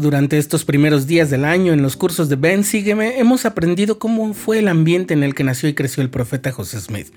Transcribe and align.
Durante 0.00 0.38
estos 0.38 0.64
primeros 0.64 1.06
días 1.06 1.28
del 1.28 1.44
año 1.44 1.74
en 1.74 1.82
los 1.82 1.94
cursos 1.94 2.30
de 2.30 2.36
Ben 2.36 2.64
Sígueme 2.64 3.18
hemos 3.18 3.44
aprendido 3.44 3.98
cómo 3.98 4.32
fue 4.32 4.60
el 4.60 4.68
ambiente 4.68 5.12
en 5.12 5.22
el 5.22 5.34
que 5.34 5.44
nació 5.44 5.68
y 5.68 5.74
creció 5.74 6.02
el 6.02 6.08
profeta 6.08 6.52
José 6.52 6.80
Smith. 6.80 7.08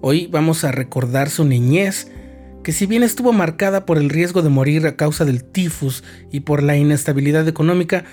Hoy 0.00 0.26
vamos 0.26 0.64
a 0.64 0.72
recordar 0.72 1.30
su 1.30 1.44
niñez, 1.44 2.10
que 2.64 2.72
si 2.72 2.86
bien 2.86 3.04
estuvo 3.04 3.32
marcada 3.32 3.86
por 3.86 3.96
el 3.96 4.10
riesgo 4.10 4.42
de 4.42 4.48
morir 4.48 4.88
a 4.88 4.96
causa 4.96 5.24
del 5.24 5.44
tifus 5.44 6.02
y 6.32 6.40
por 6.40 6.64
la 6.64 6.76
inestabilidad 6.76 7.46
económica, 7.46 8.04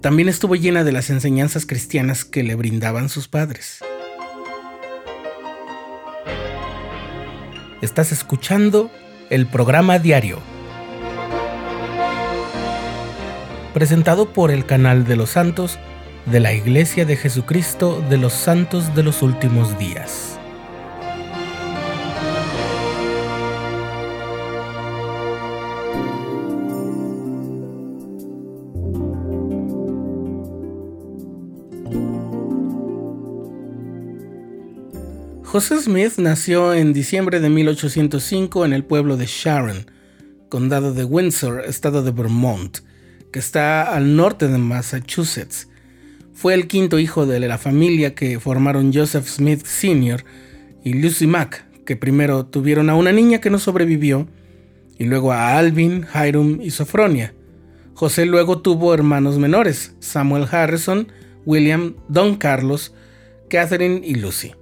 también 0.00 0.28
estuvo 0.28 0.54
llena 0.54 0.84
de 0.84 0.92
las 0.92 1.10
enseñanzas 1.10 1.66
cristianas 1.66 2.24
que 2.24 2.44
le 2.44 2.54
brindaban 2.54 3.08
sus 3.08 3.26
padres. 3.26 3.80
Estás 7.82 8.12
escuchando 8.12 8.88
el 9.30 9.48
programa 9.48 9.98
diario 9.98 10.49
presentado 13.72 14.32
por 14.32 14.50
el 14.50 14.66
canal 14.66 15.04
de 15.04 15.16
los 15.16 15.30
santos 15.30 15.78
de 16.26 16.40
la 16.40 16.52
Iglesia 16.52 17.04
de 17.04 17.16
Jesucristo 17.16 18.04
de 18.08 18.18
los 18.18 18.32
Santos 18.32 18.94
de 18.94 19.02
los 19.02 19.22
Últimos 19.22 19.78
Días. 19.78 20.38
José 35.50 35.80
Smith 35.80 36.12
nació 36.18 36.74
en 36.74 36.92
diciembre 36.92 37.40
de 37.40 37.50
1805 37.50 38.64
en 38.64 38.72
el 38.72 38.84
pueblo 38.84 39.16
de 39.16 39.26
Sharon, 39.26 39.90
condado 40.48 40.94
de 40.94 41.04
Windsor, 41.04 41.64
estado 41.66 42.04
de 42.04 42.12
Vermont, 42.12 42.78
que 43.32 43.38
está 43.38 43.94
al 43.94 44.16
norte 44.16 44.48
de 44.48 44.58
Massachusetts. 44.58 45.68
Fue 46.32 46.54
el 46.54 46.66
quinto 46.66 46.98
hijo 46.98 47.26
de 47.26 47.40
la 47.40 47.58
familia 47.58 48.14
que 48.14 48.40
formaron 48.40 48.92
Joseph 48.92 49.26
Smith 49.26 49.64
Sr. 49.64 50.24
y 50.84 50.94
Lucy 50.94 51.26
Mack, 51.26 51.64
que 51.84 51.96
primero 51.96 52.46
tuvieron 52.46 52.88
a 52.90 52.96
una 52.96 53.12
niña 53.12 53.40
que 53.40 53.50
no 53.50 53.58
sobrevivió, 53.58 54.26
y 54.98 55.04
luego 55.04 55.32
a 55.32 55.58
Alvin, 55.58 56.06
Hiram 56.14 56.60
y 56.60 56.70
Sophronia. 56.70 57.34
José 57.94 58.26
luego 58.26 58.60
tuvo 58.60 58.94
hermanos 58.94 59.38
menores, 59.38 59.94
Samuel 60.00 60.46
Harrison, 60.50 61.08
William, 61.44 61.96
Don 62.08 62.36
Carlos, 62.36 62.94
Catherine 63.48 64.00
y 64.04 64.14
Lucy. 64.14 64.52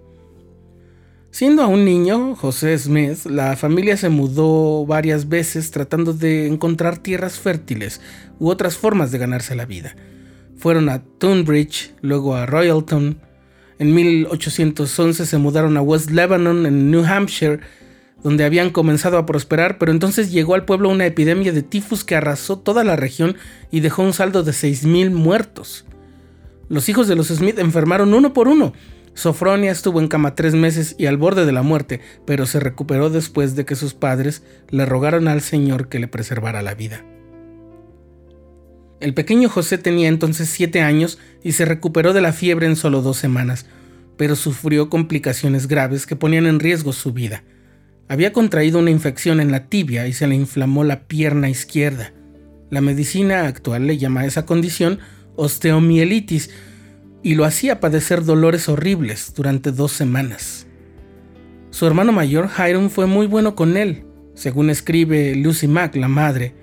Siendo 1.30 1.62
aún 1.62 1.84
niño, 1.84 2.34
José 2.36 2.76
Smith, 2.78 3.26
la 3.26 3.54
familia 3.56 3.96
se 3.98 4.08
mudó 4.08 4.86
varias 4.86 5.28
veces 5.28 5.70
tratando 5.70 6.14
de 6.14 6.46
encontrar 6.46 6.98
tierras 6.98 7.38
fértiles 7.38 8.00
u 8.38 8.48
otras 8.48 8.78
formas 8.78 9.12
de 9.12 9.18
ganarse 9.18 9.54
la 9.54 9.66
vida. 9.66 9.94
Fueron 10.56 10.88
a 10.88 11.02
Tunbridge, 11.02 11.92
luego 12.00 12.34
a 12.34 12.46
Royalton. 12.46 13.20
En 13.78 13.94
1811 13.94 15.26
se 15.26 15.38
mudaron 15.38 15.76
a 15.76 15.82
West 15.82 16.10
Lebanon, 16.10 16.64
en 16.64 16.90
New 16.90 17.04
Hampshire, 17.04 17.60
donde 18.24 18.44
habían 18.44 18.70
comenzado 18.70 19.18
a 19.18 19.26
prosperar, 19.26 19.78
pero 19.78 19.92
entonces 19.92 20.32
llegó 20.32 20.54
al 20.54 20.64
pueblo 20.64 20.88
una 20.88 21.06
epidemia 21.06 21.52
de 21.52 21.62
tifus 21.62 22.04
que 22.04 22.16
arrasó 22.16 22.58
toda 22.58 22.84
la 22.84 22.96
región 22.96 23.36
y 23.70 23.80
dejó 23.80 24.02
un 24.02 24.14
saldo 24.14 24.42
de 24.42 24.52
6.000 24.52 25.10
muertos. 25.10 25.84
Los 26.68 26.88
hijos 26.88 27.06
de 27.06 27.16
los 27.16 27.28
Smith 27.28 27.58
enfermaron 27.58 28.12
uno 28.14 28.32
por 28.32 28.48
uno, 28.48 28.72
Sofronia 29.14 29.70
estuvo 29.70 30.00
en 30.00 30.08
cama 30.08 30.34
tres 30.34 30.54
meses 30.54 30.94
y 30.98 31.06
al 31.06 31.16
borde 31.16 31.46
de 31.46 31.52
la 31.52 31.62
muerte, 31.62 32.00
pero 32.24 32.46
se 32.46 32.60
recuperó 32.60 33.10
después 33.10 33.56
de 33.56 33.64
que 33.64 33.74
sus 33.74 33.94
padres 33.94 34.42
le 34.70 34.86
rogaron 34.86 35.28
al 35.28 35.40
Señor 35.40 35.88
que 35.88 35.98
le 35.98 36.08
preservara 36.08 36.62
la 36.62 36.74
vida. 36.74 37.04
El 39.00 39.14
pequeño 39.14 39.48
José 39.48 39.78
tenía 39.78 40.08
entonces 40.08 40.48
siete 40.48 40.80
años 40.80 41.18
y 41.42 41.52
se 41.52 41.64
recuperó 41.64 42.12
de 42.12 42.20
la 42.20 42.32
fiebre 42.32 42.66
en 42.66 42.74
solo 42.74 43.00
dos 43.00 43.16
semanas, 43.16 43.66
pero 44.16 44.34
sufrió 44.34 44.90
complicaciones 44.90 45.68
graves 45.68 46.06
que 46.06 46.16
ponían 46.16 46.46
en 46.46 46.58
riesgo 46.58 46.92
su 46.92 47.12
vida. 47.12 47.44
Había 48.08 48.32
contraído 48.32 48.78
una 48.78 48.90
infección 48.90 49.38
en 49.40 49.52
la 49.52 49.66
tibia 49.66 50.06
y 50.08 50.12
se 50.12 50.26
le 50.26 50.34
inflamó 50.34 50.82
la 50.82 51.06
pierna 51.06 51.48
izquierda. 51.48 52.12
La 52.70 52.80
medicina 52.80 53.46
actual 53.46 53.86
le 53.86 53.98
llama 53.98 54.22
a 54.22 54.26
esa 54.26 54.46
condición 54.46 54.98
osteomielitis, 55.36 56.50
y 57.22 57.34
lo 57.34 57.44
hacía 57.44 57.80
padecer 57.80 58.24
dolores 58.24 58.68
horribles 58.68 59.32
durante 59.34 59.72
dos 59.72 59.92
semanas. 59.92 60.66
Su 61.70 61.86
hermano 61.86 62.12
mayor, 62.12 62.48
Hiram, 62.58 62.90
fue 62.90 63.06
muy 63.06 63.26
bueno 63.26 63.54
con 63.54 63.76
él. 63.76 64.04
Según 64.34 64.70
escribe 64.70 65.34
Lucy 65.34 65.68
Mack, 65.68 65.96
la 65.96 66.08
madre, 66.08 66.54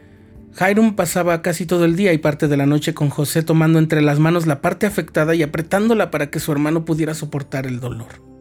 Hiram 0.59 0.95
pasaba 0.95 1.41
casi 1.41 1.65
todo 1.65 1.85
el 1.85 1.95
día 1.95 2.13
y 2.13 2.17
parte 2.17 2.47
de 2.47 2.57
la 2.57 2.65
noche 2.65 2.93
con 2.93 3.09
José 3.09 3.43
tomando 3.43 3.79
entre 3.79 4.01
las 4.01 4.19
manos 4.19 4.47
la 4.47 4.61
parte 4.61 4.85
afectada 4.85 5.35
y 5.35 5.43
apretándola 5.43 6.11
para 6.11 6.29
que 6.29 6.39
su 6.39 6.51
hermano 6.51 6.85
pudiera 6.85 7.13
soportar 7.13 7.65
el 7.65 7.79
dolor. 7.79 8.34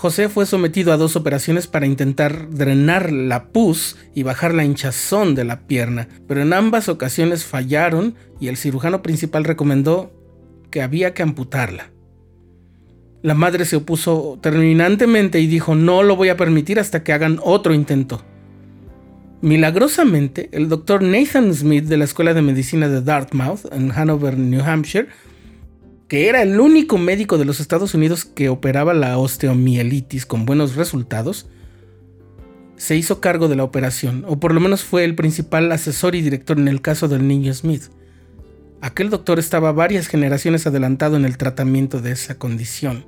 José 0.00 0.30
fue 0.30 0.46
sometido 0.46 0.94
a 0.94 0.96
dos 0.96 1.14
operaciones 1.14 1.66
para 1.66 1.84
intentar 1.84 2.48
drenar 2.48 3.12
la 3.12 3.48
pus 3.48 3.98
y 4.14 4.22
bajar 4.22 4.54
la 4.54 4.64
hinchazón 4.64 5.34
de 5.34 5.44
la 5.44 5.66
pierna, 5.66 6.08
pero 6.26 6.40
en 6.40 6.54
ambas 6.54 6.88
ocasiones 6.88 7.44
fallaron 7.44 8.14
y 8.40 8.48
el 8.48 8.56
cirujano 8.56 9.02
principal 9.02 9.44
recomendó 9.44 10.10
que 10.70 10.80
había 10.80 11.12
que 11.12 11.22
amputarla. 11.22 11.90
La 13.20 13.34
madre 13.34 13.66
se 13.66 13.76
opuso 13.76 14.38
terminantemente 14.40 15.38
y 15.38 15.46
dijo 15.46 15.74
no 15.74 16.02
lo 16.02 16.16
voy 16.16 16.30
a 16.30 16.36
permitir 16.38 16.80
hasta 16.80 17.04
que 17.04 17.12
hagan 17.12 17.38
otro 17.42 17.74
intento. 17.74 18.24
Milagrosamente, 19.42 20.48
el 20.52 20.70
doctor 20.70 21.02
Nathan 21.02 21.52
Smith 21.52 21.84
de 21.84 21.98
la 21.98 22.04
Escuela 22.04 22.32
de 22.32 22.40
Medicina 22.40 22.88
de 22.88 23.02
Dartmouth, 23.02 23.70
en 23.70 23.92
Hanover, 23.92 24.38
New 24.38 24.64
Hampshire, 24.64 25.08
que 26.10 26.28
era 26.28 26.42
el 26.42 26.58
único 26.58 26.98
médico 26.98 27.38
de 27.38 27.44
los 27.44 27.60
Estados 27.60 27.94
Unidos 27.94 28.24
que 28.24 28.48
operaba 28.48 28.94
la 28.94 29.16
osteomielitis 29.16 30.26
con 30.26 30.44
buenos 30.44 30.74
resultados, 30.74 31.46
se 32.76 32.96
hizo 32.96 33.20
cargo 33.20 33.46
de 33.46 33.54
la 33.54 33.62
operación, 33.62 34.24
o 34.26 34.40
por 34.40 34.52
lo 34.52 34.58
menos 34.58 34.82
fue 34.82 35.04
el 35.04 35.14
principal 35.14 35.70
asesor 35.70 36.16
y 36.16 36.20
director 36.20 36.58
en 36.58 36.66
el 36.66 36.80
caso 36.80 37.06
del 37.06 37.28
niño 37.28 37.54
Smith. 37.54 37.84
Aquel 38.80 39.08
doctor 39.08 39.38
estaba 39.38 39.70
varias 39.70 40.08
generaciones 40.08 40.66
adelantado 40.66 41.14
en 41.14 41.24
el 41.24 41.36
tratamiento 41.36 42.00
de 42.00 42.10
esa 42.10 42.34
condición. 42.38 43.06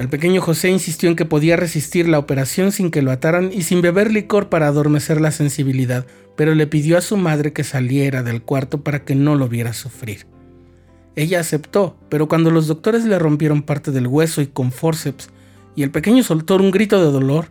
El 0.00 0.08
pequeño 0.08 0.40
José 0.40 0.70
insistió 0.70 1.08
en 1.08 1.14
que 1.14 1.24
podía 1.24 1.54
resistir 1.54 2.08
la 2.08 2.18
operación 2.18 2.72
sin 2.72 2.90
que 2.90 3.00
lo 3.02 3.12
ataran 3.12 3.52
y 3.52 3.62
sin 3.62 3.80
beber 3.80 4.10
licor 4.10 4.48
para 4.48 4.66
adormecer 4.66 5.20
la 5.20 5.30
sensibilidad, 5.30 6.04
pero 6.36 6.56
le 6.56 6.66
pidió 6.66 6.98
a 6.98 7.00
su 7.00 7.16
madre 7.16 7.52
que 7.52 7.62
saliera 7.62 8.24
del 8.24 8.42
cuarto 8.42 8.82
para 8.82 9.04
que 9.04 9.14
no 9.14 9.36
lo 9.36 9.48
viera 9.48 9.72
sufrir. 9.72 10.29
Ella 11.20 11.40
aceptó, 11.40 11.98
pero 12.08 12.28
cuando 12.28 12.50
los 12.50 12.66
doctores 12.66 13.04
le 13.04 13.18
rompieron 13.18 13.60
parte 13.60 13.90
del 13.90 14.06
hueso 14.06 14.40
y 14.40 14.46
con 14.46 14.72
forceps, 14.72 15.28
y 15.76 15.82
el 15.82 15.90
pequeño 15.90 16.22
soltó 16.22 16.56
un 16.56 16.70
grito 16.70 16.98
de 16.98 17.12
dolor, 17.12 17.48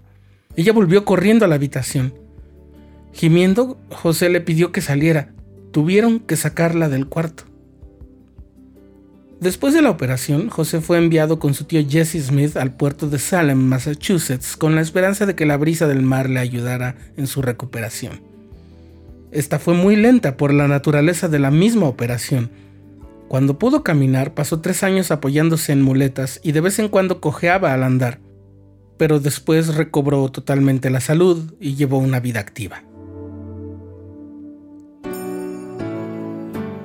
ella 0.55 0.73
volvió 0.73 1.05
corriendo 1.05 1.45
a 1.45 1.47
la 1.47 1.53
habitación. 1.53 2.15
Gimiendo, 3.13 3.77
José 3.91 4.29
le 4.29 4.41
pidió 4.41 4.71
que 4.71 4.81
saliera. 4.81 5.35
Tuvieron 5.71 6.19
que 6.19 6.35
sacarla 6.35 6.89
del 6.89 7.05
cuarto. 7.05 7.43
Después 9.39 9.75
de 9.75 9.83
la 9.83 9.91
operación, 9.91 10.49
José 10.49 10.81
fue 10.81 10.97
enviado 10.97 11.37
con 11.37 11.53
su 11.53 11.65
tío 11.65 11.85
Jesse 11.87 12.25
Smith 12.25 12.57
al 12.57 12.73
puerto 12.75 13.07
de 13.07 13.19
Salem, 13.19 13.59
Massachusetts, 13.59 14.57
con 14.57 14.73
la 14.73 14.81
esperanza 14.81 15.27
de 15.27 15.35
que 15.35 15.45
la 15.45 15.57
brisa 15.57 15.87
del 15.87 16.01
mar 16.01 16.27
le 16.27 16.39
ayudara 16.39 16.95
en 17.17 17.27
su 17.27 17.43
recuperación. 17.43 18.19
Esta 19.31 19.59
fue 19.59 19.75
muy 19.75 19.95
lenta 19.95 20.37
por 20.37 20.55
la 20.55 20.67
naturaleza 20.67 21.27
de 21.27 21.37
la 21.37 21.51
misma 21.51 21.85
operación, 21.85 22.49
cuando 23.29 23.59
pudo 23.59 23.83
caminar, 23.83 24.33
pasó 24.33 24.59
tres 24.59 24.81
años 24.81 25.11
apoyándose 25.11 25.71
en 25.71 25.83
muletas 25.83 26.39
y 26.43 26.51
de 26.51 26.61
vez 26.61 26.79
en 26.79 26.89
cuando 26.89 27.21
cojeaba 27.21 27.73
al 27.73 27.83
andar, 27.83 28.19
pero 28.97 29.19
después 29.19 29.75
recobró 29.75 30.27
totalmente 30.29 30.89
la 30.89 30.99
salud 30.99 31.53
y 31.59 31.75
llevó 31.75 31.99
una 31.99 32.19
vida 32.19 32.39
activa. 32.39 32.83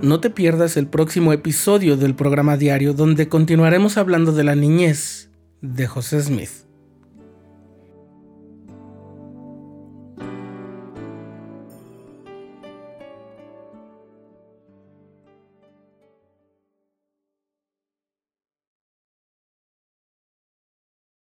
No 0.02 0.20
te 0.20 0.28
pierdas 0.28 0.76
el 0.76 0.86
próximo 0.86 1.32
episodio 1.32 1.96
del 1.96 2.14
programa 2.14 2.58
diario 2.58 2.92
donde 2.92 3.26
continuaremos 3.30 3.96
hablando 3.96 4.32
de 4.32 4.44
la 4.44 4.54
niñez 4.54 5.30
de 5.62 5.86
José 5.86 6.20
Smith. 6.20 6.63